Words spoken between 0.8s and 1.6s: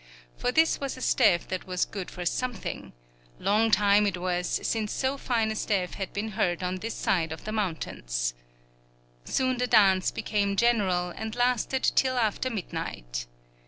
a stev